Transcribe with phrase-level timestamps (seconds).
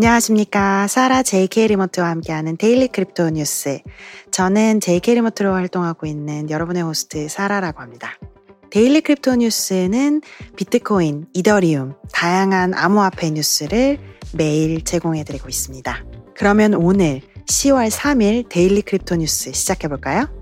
[0.00, 0.86] 안녕하십니까.
[0.86, 3.80] 사라 JK 리모트와 함께하는 Daily Crypto News.
[4.30, 8.18] 저는 JK 리모트로 활동하고 있는 여러분의 호스트 사라라고 합니다.
[8.70, 10.22] Daily Crypto News는
[10.56, 13.98] 비트코인, 이더리움, 다양한 암호화폐 뉴스를
[14.32, 16.04] 매일 제공해드리고 있습니다.
[16.34, 20.39] 그러면 오늘 10월 3일 Daily Crypto News 시작해볼까요?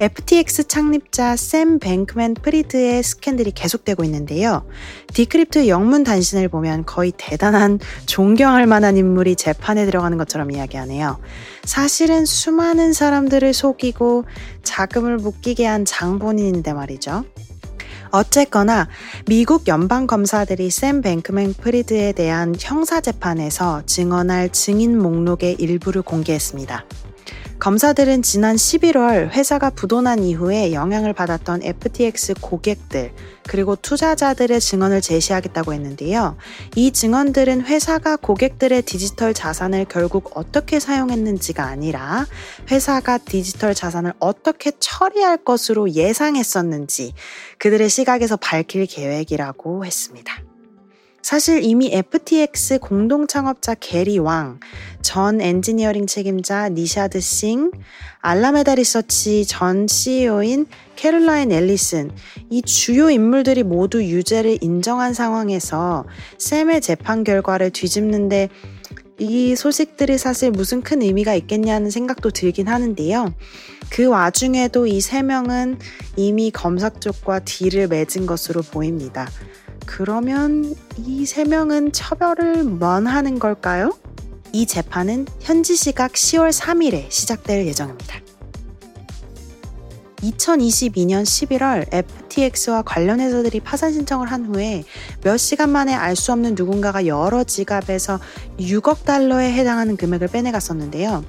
[0.00, 4.64] FTX 창립자 샘 뱅크맨 프리드의 스캔들이 계속되고 있는데요.
[5.12, 11.18] 디크립트 영문 단신을 보면 거의 대단한 존경할 만한 인물이 재판에 들어가는 것처럼 이야기하네요.
[11.64, 14.24] 사실은 수많은 사람들을 속이고
[14.62, 17.24] 자금을 묶이게 한 장본인인데 말이죠.
[18.10, 18.88] 어쨌거나
[19.26, 26.84] 미국 연방 검사들이 샘 뱅크맨 프리드에 대한 형사 재판에서 증언할 증인 목록의 일부를 공개했습니다.
[27.58, 33.12] 검사들은 지난 11월 회사가 부도난 이후에 영향을 받았던 FTX 고객들
[33.48, 36.36] 그리고 투자자들의 증언을 제시하겠다고 했는데요.
[36.76, 42.26] 이 증언들은 회사가 고객들의 디지털 자산을 결국 어떻게 사용했는지가 아니라
[42.70, 47.12] 회사가 디지털 자산을 어떻게 처리할 것으로 예상했었는지
[47.58, 50.47] 그들의 시각에서 밝힐 계획이라고 했습니다.
[51.22, 54.60] 사실 이미 FTX 공동 창업자 게리 왕,
[55.02, 57.70] 전 엔지니어링 책임자 니샤드 싱,
[58.20, 62.10] 알라메다 리서치 전 CEO인 캐롤라인 앨리슨,
[62.50, 66.06] 이 주요 인물들이 모두 유죄를 인정한 상황에서
[66.38, 68.48] 샘의 재판 결과를 뒤집는데
[69.20, 73.34] 이 소식들이 사실 무슨 큰 의미가 있겠냐는 생각도 들긴 하는데요.
[73.90, 75.78] 그 와중에도 이 세 명은
[76.16, 79.28] 이미 검사 쪽과 딜을 맺은 것으로 보입니다.
[79.88, 83.96] 그러면 이 세 명은 처벌을 면하는 걸까요?
[84.52, 88.20] 이 재판은 현지 시각 10월 3일에 시작될 예정입니다.
[90.18, 94.84] 2022년 11월 FTX와 관련 회사들이 파산 신청을 한 후에
[95.22, 98.20] 몇 시간 만에 알 수 없는 누군가가 여러 지갑에서
[98.58, 101.24] 6억 달러에 해당하는 금액을 빼내갔었는데요.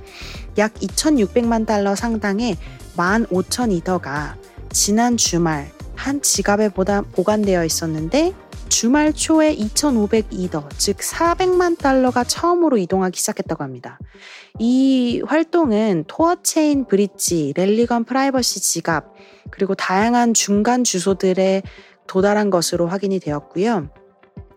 [0.58, 2.58] 약 2,600만 달러 상당의
[2.98, 4.36] 15,000 이더가
[4.72, 8.34] 지난 주말 한 지갑에 보관되어 있었는데
[8.70, 14.00] 주말 초에 2,502더, 즉 400만 달러가 처음으로 이동하기 시작했다고 합니다.
[14.60, 19.14] 이 활동은 토르체인 bridge, 레일건 프라이버시 지갑,
[19.52, 21.64] 그리고 다양한 중간 주소들에
[22.08, 23.90] 도달한 것으로 확인이 되었고요.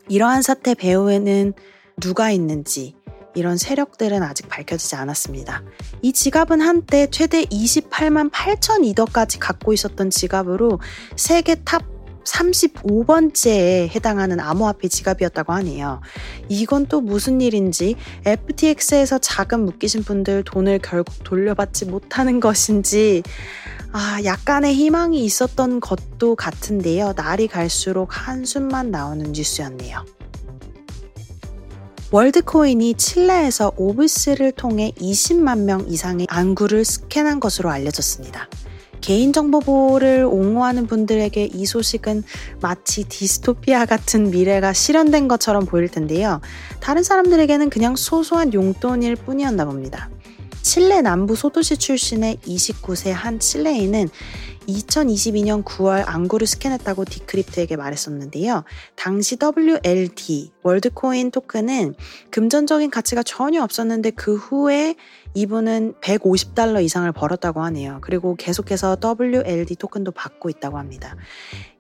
[0.09, 1.55] 이러한 사태 배후에는
[2.01, 2.95] 누가 있는지,
[3.35, 5.63] 이런 세력들은 아직 밝혀지지 않았습니다.
[6.03, 10.81] 이 지갑은 한때 최대 28만 8천 이더까지 갖고 있었던 지갑으로
[11.17, 11.92] 세계 top
[12.25, 16.01] 35번째에 해당하는 암호화폐 지갑이었다고 하네요.
[16.49, 23.23] 이건 또 무슨 일인지 FTX에서 자금 묶이신 분들 돈을 결국 돌려받지 못하는 것인지
[23.93, 27.13] 아, 약간의 희망이 있었던 것도 같은데요.
[27.15, 30.05] 날이 갈수록 한숨만 나오는 뉴스였네요.
[32.11, 38.49] 월드코인이 칠레에서 오브스를 통해 20만 명 이상의 안구를 스캔한 것으로 알려졌습니다.
[39.03, 42.23] 개인정보 보호를 옹호하는 분들에게 이 소식은
[42.63, 46.41] 마치 디스토피아 같은 미래가 실현된 것처럼 보일 텐데요.
[46.81, 50.09] 다른 사람들에게는 그냥 소소한 용돈일 뿐이었나 봅니다.
[50.63, 54.09] 칠레 남부 소도시 출신의 29세 한 칠레인은
[54.67, 58.65] 2022년 9월 안구를 스캔했다고 디크립트에게 말했었는데요.
[58.97, 61.95] 당시 WLD, 월드코인 토큰은
[62.31, 64.95] 금전적인 가치가 전혀 없었는데 그 후에
[65.35, 67.99] 이분은 150달러 이상을 벌었다고 하네요.
[68.03, 71.17] 그리고 계속해서 WLD 토큰도 받고 있다고 합니다.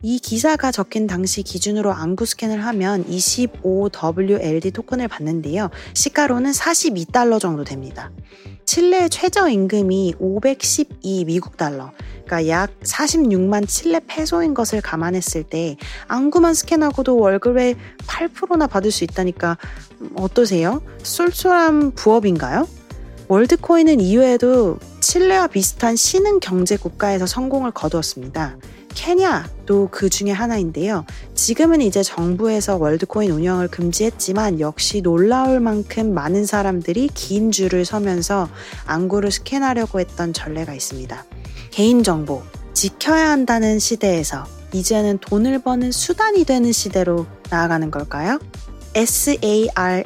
[0.00, 5.70] 이 기사가 적힌 당시 기준으로 안구 스캔을 하면 25WLD 토큰을 받는데요.
[5.94, 8.10] 시가로는 42달러 정도 됩니다.
[8.64, 11.93] 칠레 최저임금이 512 미국 달러,
[12.32, 15.76] 그러니까 약 46만 칠레 페소인 것을 감안했을 때
[16.09, 17.76] 안구만 스캔하고도 월급의
[18.06, 19.59] 8%나 받을 수 있다니까
[20.15, 20.81] 어떠세요?
[21.03, 22.66] 쏠쏠한 부업인가요?
[23.28, 28.56] 월드코인은 이후에도 칠레와 비슷한 신흥 경제 국가에서 성공을 거두었습니다.
[28.94, 31.04] 케냐도 그 중에 하나인데요.
[31.34, 38.49] 지금은 이제 정부에서 월드코인 운영을 금지했지만 역시 놀라울 만큼 많은 사람들이 긴 줄을 서면서
[38.87, 41.25] 안구를 스캔하려고 했던 전례가 있습니다.
[41.72, 42.42] 개인정보,
[42.74, 48.38] 지켜야 한다는 시대에서 이제는 돈을 버는 수단이 되는 시대로 나아가는 걸까요?
[48.94, 50.04] sarah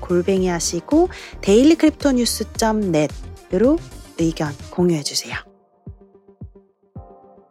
[0.00, 1.08] 골뱅이 하시고
[1.40, 3.78] 데일리크립토뉴스.net으로
[4.18, 5.51] 의견 공유해 주세요.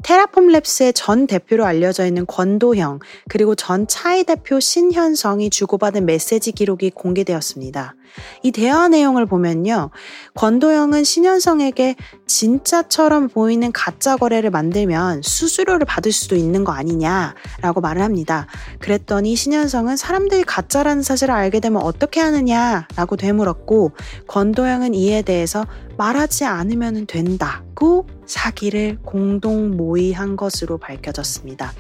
[0.04, 3.00] 테라폼 랩스의 전 대표로 알려져 있는 권도형
[3.30, 7.96] 그리고 전 차이 대표 신현성이 주고받은 메시지 기록이 공개되었습니다.
[8.44, 9.90] 이 대화 내용을 보면요.
[10.36, 11.96] 권도형은 신현성에게
[12.28, 18.48] 진짜처럼 보이는 가짜 거래를 만들면 수수료를 받을 수도 있는 거 아니냐라고 말을 합니다.
[18.82, 23.92] 그랬더니 신현성은 사람들이 가짜라는 사실을 알게 되면 어떻게 하느냐라고 되물었고
[24.28, 25.66] 권도형은 이에 대해서
[25.98, 31.74] 말하지 않으면 된다고 사기를 공동 모의한 것으로 밝혀졌습니다.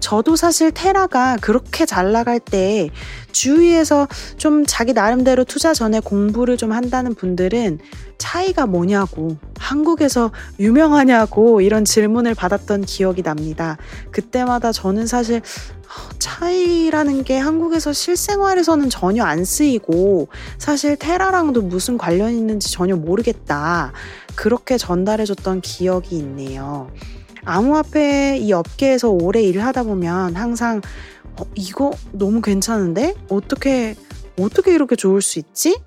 [0.00, 2.88] 저도 사실 테라가 그렇게 잘 나갈 때
[3.32, 4.06] 주위에서
[4.36, 7.80] 좀 자기 나름대로 투자 전에 공부를 좀 한다는 분들은
[8.16, 13.76] 차이가 뭐냐고, 한국에서 유명하냐고 이런 질문을 받았던 기억이 납니다.
[14.10, 15.77] 그때마다 저는 사실 어,
[16.18, 20.28] 차이라는 게 한국에서 실생활에서는 전혀 안 쓰이고
[20.58, 23.92] 사실 테라랑도 무슨 관련 있는지 전혀 모르겠다.
[24.34, 26.90] 그렇게 전달해줬던 기억이 있네요.
[27.44, 30.80] 암호화폐 이 업계에서 오래 일을 하다 보면 항상
[31.38, 33.14] 어, 이거 너무 괜찮은데?
[33.28, 33.94] 어떻게,
[34.38, 35.78] 어떻게 이렇게 좋을 수 있지?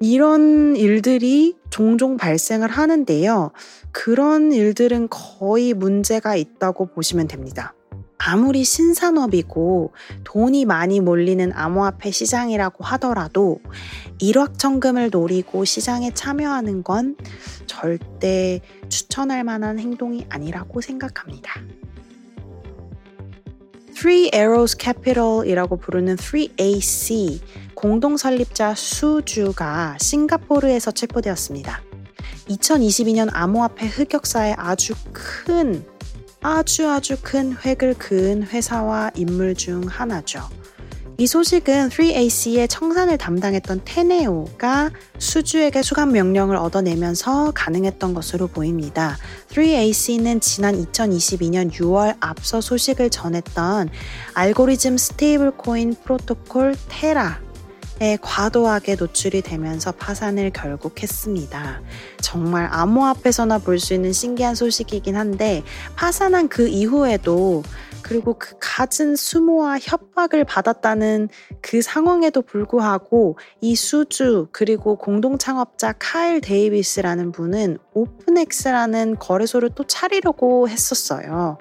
[0.00, 3.50] 이런 일들이 종종 발생을 하는데요.
[3.92, 7.74] 그런 일들은 거의 문제가 있다고 보시면 됩니다.
[8.22, 9.94] 아무리 신산업이고
[10.24, 13.60] 돈이 많이 몰리는 암호화폐 시장이라고 하더라도
[14.18, 17.16] 일확천금을 노리고 시장에 참여하는 건
[17.66, 21.62] 절대 추천할 만한 행동이 아니라고 생각합니다.
[23.94, 27.40] Three Arrows Capital이라고 부르는 3AC
[27.74, 31.80] 공동 설립자 수주가 싱가포르에서 체포되었습니다.
[32.50, 35.86] 2022년 암호화폐 흑역사에 아주 큰
[36.42, 40.40] 아주 아주 큰 획을 그은 회사와 인물 중 하나죠.
[41.18, 49.18] 이 소식은 3AC의 청산을 담당했던 테네오가 쑤주에게 수감 명령을 얻어내면서 가능했던 것으로 보입니다.
[49.48, 53.90] 3AC는 지난 2022년 6월 앞서 소식을 전했던
[54.32, 57.49] 알고리즘 스테이블 코인 프로토콜 테라 에
[58.22, 61.82] 과도하게 노출이 되면서 파산을 결국 했습니다.
[62.20, 65.62] 정말 암호화폐에서나 볼 수 있는 신기한 소식이긴 한데
[65.96, 67.62] 파산한 그 이후에도
[68.10, 71.28] 그리고 그 갖은 수모와 협박을 받았다는
[71.62, 80.68] 그 상황에도 불구하고 이 쑤주 그리고 공동 창업자 카일 데이비스라는 분은 오픈엑스라는 거래소를 또 차리려고
[80.68, 81.58] 했었어요.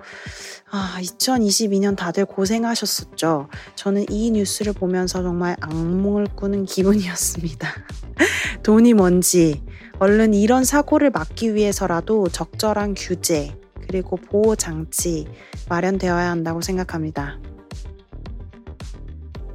[0.71, 3.47] 아, 2022년 다들 고생하셨었죠.
[3.75, 7.69] 저는 이 뉴스를 보면서 정말 악몽을 꾸는 기분이었습니다.
[8.63, 9.61] 돈이 뭔지,
[9.99, 13.55] 얼른 이런 사고를 막기 위해서라도 적절한 규제,
[13.89, 15.27] 그리고 보호 장치
[15.67, 17.39] 마련되어야 한다고 생각합니다.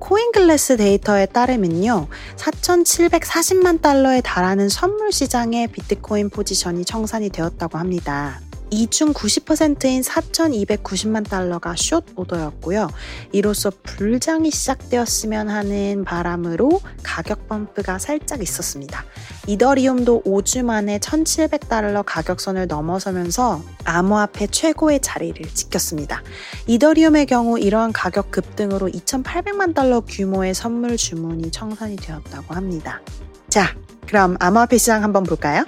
[0.01, 8.41] 코인글래스 데이터에 따르면요, 4,740만 달러에 달하는 선물 시장에 비트코인 포지션이 청산이 되었다고 합니다.
[8.75, 12.89] 이중 90%인 4,290만 달러가 숏 오더였고요.
[13.31, 19.05] 이로써 불장이 시작되었으면 하는 바람으로 가격 펌프가 살짝 있었습니다.
[19.47, 26.23] 이더리움도 5주 만에 1,700달러 가격선을 넘어서면서 암호화폐 최고의 자리를 지켰습니다.
[26.67, 33.01] 이더리움의 경우 이러한 가격 급등으로 2,800만 달러 규모의 선물 주문이 청산이 되었다고 합니다.
[33.49, 33.77] 자,
[34.07, 35.65] 그럼 암호화폐 시장 한번 볼까요?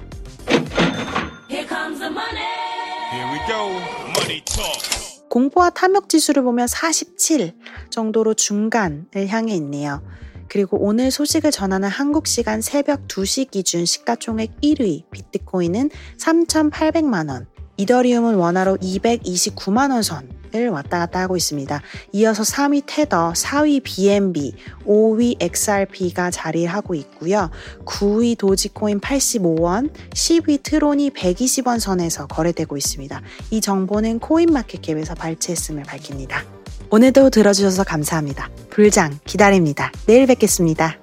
[5.31, 7.55] 공포와 탐욕 지수를 보면 47
[7.91, 10.03] 정도로 중간을 향해 있네요.
[10.49, 17.47] 그리고 오늘 소식을 전하는 한국 시간 새벽 2시 기준 시가총액 1위 비트코인은 3,800만 원,
[17.77, 21.83] 이더리움은 원화로 229만 원 선 을 왔다 갔다 하고 있습니다.
[22.13, 24.55] 이어서 3위 테더, 4위 BNB,
[24.87, 27.51] 5위 XRP가 자리를 하고 있고요.
[27.85, 33.21] 9위 도지코인 85원, 10위 트론이 120원 선에서 거래되고 있습니다.
[33.51, 36.45] 이 정보는 코인마켓캡에서 발췌했음을 밝힙니다.
[36.91, 38.49] 오늘도 들어주셔서 감사합니다.
[38.71, 39.91] 불장 기다립니다.
[40.07, 40.99] 내일 뵙겠습니다.